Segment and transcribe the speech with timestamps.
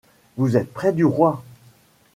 [0.35, 1.43] Vous êtes près du Roi.